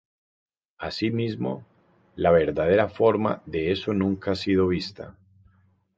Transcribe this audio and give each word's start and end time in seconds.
Así 0.79 1.11
mismo, 1.11 1.63
la 2.15 2.31
verdadera 2.31 2.89
forma 2.89 3.43
de 3.45 3.71
Eso 3.71 3.93
nunca 3.93 4.31
ha 4.31 4.35
sido 4.35 4.67
vista. 4.67 5.15